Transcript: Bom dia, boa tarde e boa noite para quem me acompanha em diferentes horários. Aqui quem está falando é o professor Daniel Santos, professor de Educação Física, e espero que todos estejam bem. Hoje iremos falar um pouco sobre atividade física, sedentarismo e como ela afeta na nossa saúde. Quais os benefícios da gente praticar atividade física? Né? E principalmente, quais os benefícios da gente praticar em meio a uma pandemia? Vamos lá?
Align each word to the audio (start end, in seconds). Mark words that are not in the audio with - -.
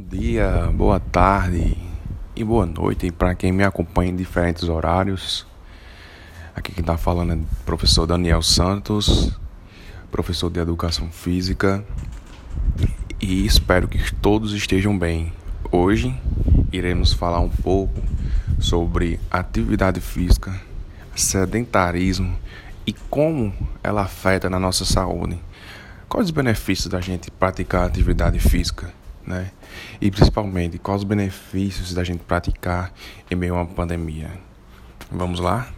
Bom 0.00 0.16
dia, 0.16 0.72
boa 0.72 0.98
tarde 0.98 1.76
e 2.34 2.42
boa 2.42 2.64
noite 2.64 3.12
para 3.12 3.34
quem 3.34 3.52
me 3.52 3.62
acompanha 3.62 4.10
em 4.10 4.16
diferentes 4.16 4.66
horários. 4.66 5.46
Aqui 6.56 6.72
quem 6.72 6.80
está 6.80 6.96
falando 6.96 7.34
é 7.34 7.36
o 7.36 7.64
professor 7.66 8.06
Daniel 8.06 8.40
Santos, 8.40 9.38
professor 10.10 10.48
de 10.48 10.58
Educação 10.58 11.10
Física, 11.10 11.84
e 13.20 13.44
espero 13.44 13.86
que 13.86 14.14
todos 14.14 14.54
estejam 14.54 14.98
bem. 14.98 15.34
Hoje 15.70 16.18
iremos 16.72 17.12
falar 17.12 17.40
um 17.40 17.50
pouco 17.50 18.00
sobre 18.58 19.20
atividade 19.30 20.00
física, 20.00 20.58
sedentarismo 21.14 22.38
e 22.86 22.94
como 23.10 23.52
ela 23.84 24.04
afeta 24.04 24.48
na 24.48 24.58
nossa 24.58 24.86
saúde. 24.86 25.38
Quais 26.08 26.28
os 26.28 26.30
benefícios 26.30 26.88
da 26.88 27.02
gente 27.02 27.30
praticar 27.30 27.84
atividade 27.84 28.38
física? 28.38 28.99
Né? 29.26 29.50
E 30.00 30.10
principalmente, 30.10 30.78
quais 30.78 31.02
os 31.02 31.04
benefícios 31.04 31.94
da 31.94 32.04
gente 32.04 32.22
praticar 32.24 32.92
em 33.30 33.34
meio 33.34 33.54
a 33.54 33.62
uma 33.62 33.66
pandemia? 33.66 34.30
Vamos 35.10 35.40
lá? 35.40 35.68